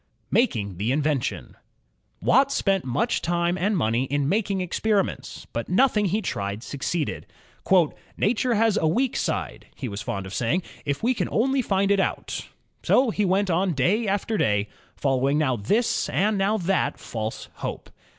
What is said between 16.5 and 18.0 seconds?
that false hope.